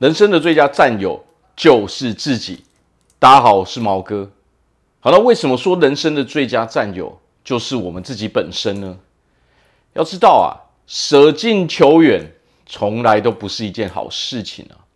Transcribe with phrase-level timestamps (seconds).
[0.00, 1.22] 人生的最佳战友
[1.54, 2.64] 就是自己。
[3.18, 4.30] 大家好，我是毛哥。
[5.00, 8.96] 好了，为什么说人生的最佳战友就是我们自己本身呢？
[9.92, 12.32] 要知道啊，舍近求远
[12.64, 14.88] 从来都不是一件好事情啊。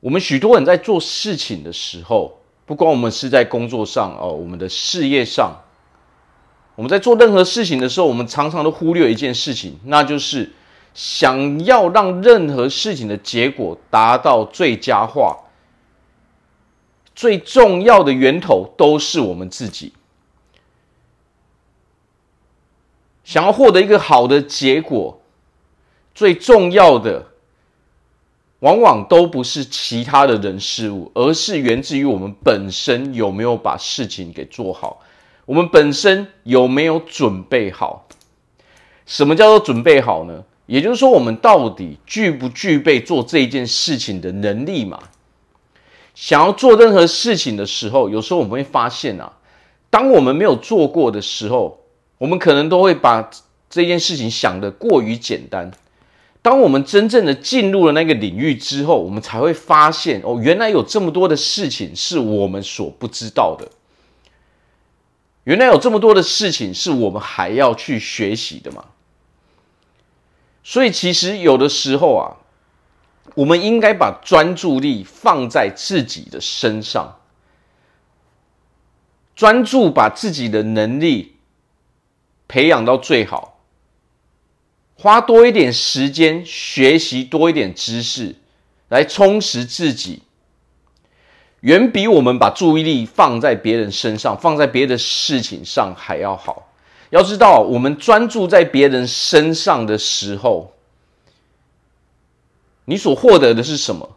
[0.00, 5.54] 我们许多人在做事情的时候，不管我们是在工作上哦，我们的事业上，
[6.74, 10.50] 我们在做任何事情的时候，我们常常都忽略一件事情，那就是。
[10.92, 15.38] 想要让任何事情的结果达到最佳化，
[17.14, 19.92] 最重要的源头都是我们自己。
[23.24, 25.20] 想要获得一个好的结果，
[26.14, 27.26] 最重要的
[28.58, 35.00] 往往都不是其他的人事物，而是源自于我们本身有没有把事情给做好，
[35.46, 38.08] 我们本身有没有准备好。
[39.06, 40.44] 什么叫做准备好呢？
[40.70, 45.00] 也就是说，我们到底具不具备做这件事情的能力嘛？
[46.14, 49.32] 想要做任何事情的时候，有时候我们会发现啊，
[49.90, 51.80] 当我们没有做过的时候，
[52.18, 53.28] 我们可能都会把
[53.68, 55.72] 这件事情想得过于简单。
[56.40, 63.68] 当我们真正的进入了那个领域之后，我们才会发现哦，原来有这么多的事情是我们所不知道的，
[65.42, 68.84] 原来有这么多的事情是我们还要去学习的嘛。
[70.62, 72.36] 所以，其实有的时候啊，
[73.34, 77.18] 我们应该把专注力放在自己的身上，
[79.34, 81.36] 专注把自己的能力
[82.46, 83.60] 培养到最好，
[84.94, 88.36] 花多一点时间学习多一点知识，
[88.88, 90.22] 来充实自己，
[91.60, 96.69] 远比我们把注意力放在别人身上、放在别的事情上还要好。
[97.10, 100.72] 要知道，我们专注在别人身上的时候，
[102.84, 104.16] 你所获得的是什么？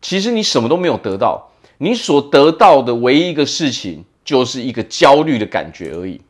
[0.00, 6.20] 其实你什么都没有得到，你所得到的唯一一个事情，就是一个焦虑的感觉而已。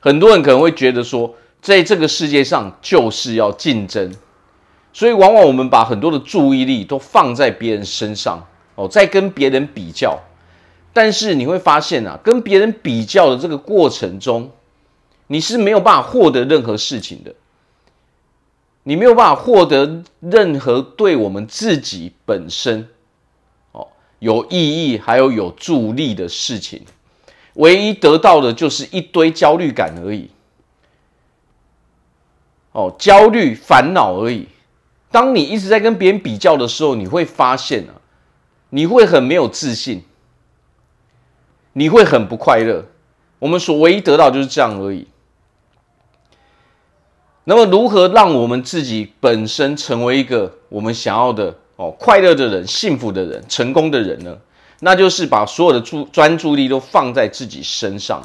[0.00, 4.14] 很多人可能会觉得说，在这个世界上就是要竞争，
[4.92, 10.18] 所以往往我们把很多的注意力都放在别人身上，哦，在跟别人比较。
[10.92, 14.50] 但是你会发现啊，跟别人比较的这个过程中，
[15.28, 17.34] 你是没有办法获得任何事情的，
[18.82, 22.88] 你没有办法获得任何对我们自己本身
[23.70, 23.86] 哦
[24.18, 26.82] 有意义还有有助力的事情，
[27.54, 30.30] 唯一得到的就是一堆焦虑感而已，
[32.72, 34.48] 哦，焦虑烦恼而已。
[35.12, 37.94] 当你一直在跟别人比较的时候，你会发现啊，
[38.70, 40.02] 你会很没有自信。
[41.72, 42.84] 你会很不快乐，
[43.38, 45.06] 我们所唯一得到就是这样而已。
[47.44, 54.38] 那么，如何让我们自己本身成为一个我们想要的哦快乐的人、幸福的人、成功的人呢？
[54.80, 58.22] 那就是把所有的注专注力都放在自己身上，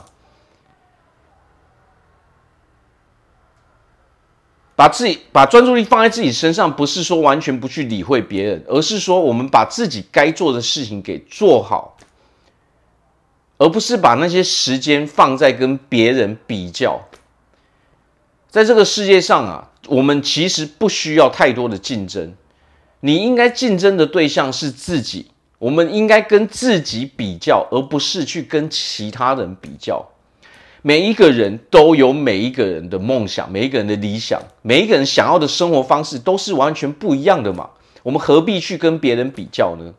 [4.76, 11.95] 把自己把专注力放在自己身上，不是说完全不去理会别人，而是说我们把自己该做的事情给做好。
[13.58, 17.08] 而不是把那些时间放在跟别人比较。
[18.50, 22.34] 在这个世界上啊，我们其实不需要太多的竞争。
[23.02, 25.28] 你应该竞争的对象是自己。
[25.58, 30.06] 我们应该跟自己比较，而不是去跟其他人比较。
[30.82, 37.70] 每一个人都有每一个人的梦想，每一个人的理想，每一个人想要的生活方式都是完全不一样的嘛。
[38.04, 39.94] 我们何必去跟别人比较呢？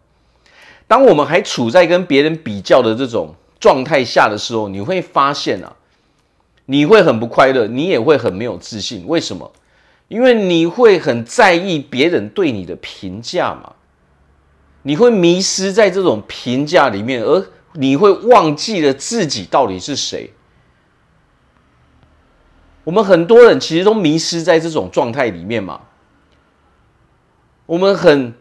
[0.86, 5.74] 当我们还处在跟别人比较的这种状态下的时候，你会发现啊，
[6.66, 9.06] 你会很不快乐，你也会很没有自信。
[9.06, 9.52] 为什么？
[10.08, 13.72] 因为你会很在意别人对你的评价嘛，
[14.82, 20.32] 你会迷失在这种评价里面，而你会忘记了自己到底是谁。
[22.84, 25.80] 我们很多人其实都迷失在这种状态里面嘛，
[27.66, 28.34] 我们很。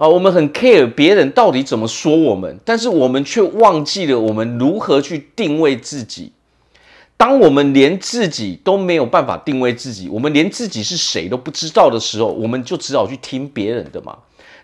[0.00, 6.32] 啊，我们很 care 别人到底怎么说我们，但是我们却忘记了我们如何去定位自己。
[7.18, 14.16] 当我们连自己都没有办法定位自己，我们连自己是谁都不知道的时候，我们就只好去听别人的嘛。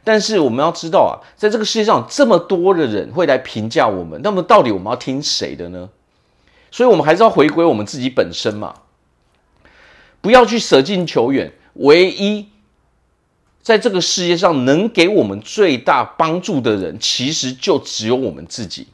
[0.03, 5.91] 但是我们要知道啊，在这个世界上这么多的人会来评价我们，那么到底我们要听谁的呢？
[6.71, 8.77] 所以，我们还是要回归我们自己本身嘛，
[10.23, 12.47] 不要去舍近求远，唯一。
[13.67, 18.87] 在这个世界上，能给我们最大帮助的人，其实就只有我们自己。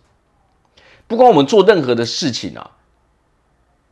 [1.06, 2.70] 不管我们做任何的事情啊，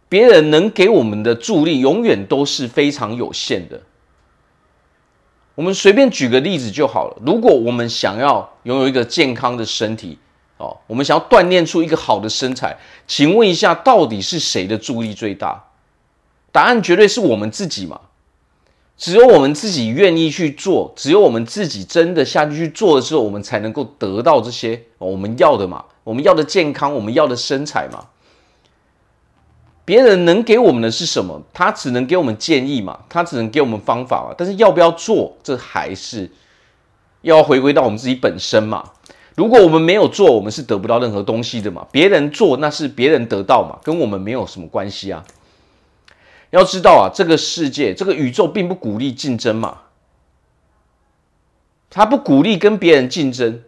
[0.08, 3.82] 别人能给我们的助力，永远都是非常有限的。
[5.54, 7.18] 我们随便举个例子就好了。
[7.26, 10.18] 如果我们想要拥有一个健康的身体，
[10.56, 12.74] 哦，我们想要锻炼出一个好的身材，
[13.06, 15.62] 请问一下，到底是谁的助力最大？
[16.50, 18.00] 答案绝对是我们自己嘛。
[19.00, 25.82] 只有我们自己愿意去做，只有我们自己真的下去去做的时候，我们才能够得到这些我们要的嘛。
[26.04, 28.08] 我们要的健康，我们要的身材嘛。
[29.86, 31.40] 别人能给我们的是什么？
[31.54, 34.34] 他只能给我们建议嘛，他只能给我们方法嘛。
[34.36, 36.30] 但是要不要做，这还是
[37.22, 38.84] 要回归到我们自己本身嘛。
[39.34, 41.86] 如果我们没有做，我们是得不到任何东西的嘛。
[41.90, 45.24] 别人做，那是别人得到嘛，跟我们没有什么关系啊。
[46.50, 49.82] 要知道啊，这个世界，这个宇宙并不鼓励竞争嘛，
[51.88, 53.62] 他不鼓励跟别人竞争，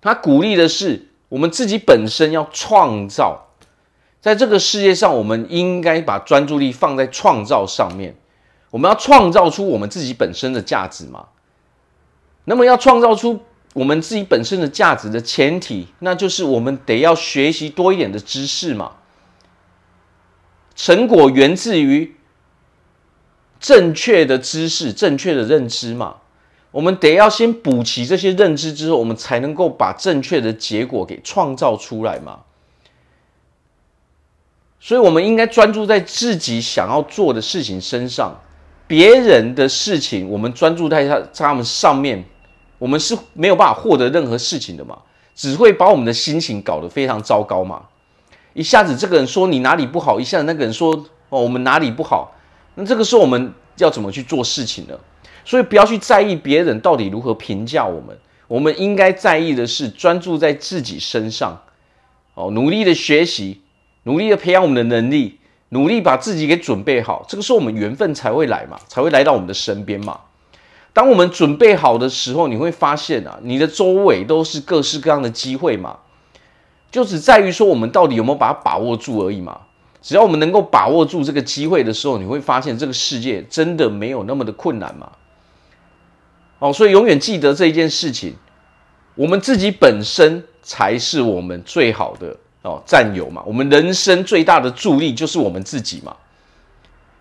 [0.00, 3.42] 他鼓励的是我们自己本身要创造。
[4.20, 8.16] 在这个世界上，我们应该把专注力放在创造上面。
[8.70, 11.28] 我们要创造出我们自己本身的价值嘛。
[12.44, 13.40] 那么，要创造出
[13.74, 18.92] 我们自己本身的价值的前提，那就是我们得要学习多一点的知识嘛。
[20.76, 22.14] 成果源自于
[23.58, 26.18] 正确的知识、正确的认知嘛。
[26.70, 32.40] 我们得要先补齐这些认知之后，我们才能够把正确的结果给创造出来嘛。
[34.78, 38.38] 所以，我们应该专注在自己想要做的事情身上。
[38.86, 42.22] 别人的事情，我们专注在他他们上面，
[42.78, 44.98] 我们是没有办法获得任何事情的嘛。
[45.34, 47.82] 只会把我们的心情搞得非常糟糕嘛。
[48.56, 50.94] 一下子这个人说你哪里不好，一下子那个人说
[51.28, 52.34] 哦我们哪里不好，
[52.76, 54.98] 那这个时候我们要怎么去做事情呢？
[55.44, 58.16] 所以不要去在意别人到底如何评价我们，
[58.48, 61.60] 我们应该在意的是专注在自己身上，
[62.32, 63.60] 哦，努力的学习，
[64.04, 65.38] 努力的培养我们的能力，
[65.68, 70.18] 努力把自己给准备好，这个时候我们缘分才会来嘛，才会来到我们的身边嘛。
[70.94, 75.98] 当我们准备好的时候，你会发现啊，你的周围都是各式各样的机会嘛。
[76.90, 79.60] 就只在于说，我们到底有没有把它把握住而已嘛。
[80.00, 85.10] 只要我们能够把握住这个机会的时候，你会发现这个世界真的没有那么的困难嘛。
[86.60, 88.34] 哦，所以永远记得这一件事情，
[89.16, 93.42] 我们自己本身才是我们最好的哦战友嘛。
[93.44, 96.16] 我们人生最大的助力就是我们自己嘛。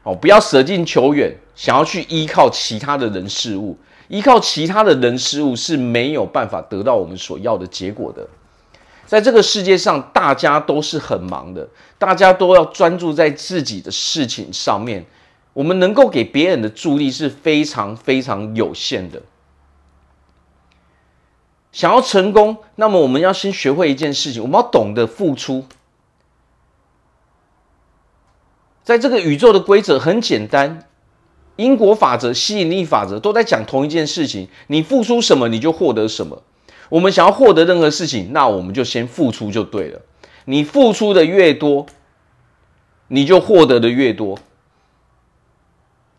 [0.03, 3.75] 哦，不要舍近求远，想要去依靠其他的人事物，
[4.07, 8.27] 依靠其他的人事物是没有办法得到我们所要的结果的。
[9.05, 15.05] 在这个世界上，大家都是很忙的，大家都要专注在自己的事情上面。
[15.53, 19.21] 我们能够给别人的助力是非常非常有限的。
[21.71, 25.65] 想要成功，那么我们要先学会一件事情，我们要懂得付出。
[28.83, 30.87] 在这个宇宙的规则很简单，
[31.55, 36.43] 因果法则、吸引力法则都在讲同一件事情：你付出什么，你就获得什么。
[36.89, 40.01] 我们想要获得任何事情，那我们就先付出就对了。
[40.45, 41.85] 你付出的越多，
[43.07, 44.37] 你就获得的越多。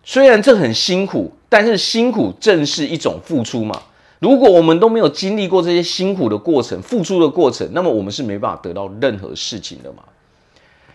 [0.02, 3.82] 虽然这很辛苦，但是辛苦正是一种付出嘛。
[4.18, 10.02] 如果我们都没有经历过这些辛苦的过程、付出的过程，那么我们是没办法得到任何事情的嘛。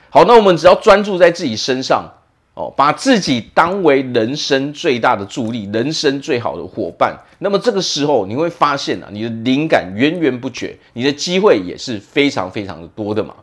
[0.10, 2.12] 好，那我们只要专注在自己身上。
[2.54, 7.18] 哦，把自己当为人生最大的助力，人生最好的伙伴。
[7.40, 13.34] 那么这个时候，你会发现啊，你的灵感源源不绝，你的机会也是非常非常的多的嘛。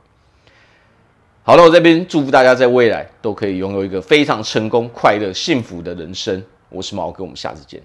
[1.42, 6.44] 好了，我这边祝福大家在未来都可以拥有一个非常成功、快乐、幸福的人生。
[6.68, 7.80] 我是毛哥，我们下次见。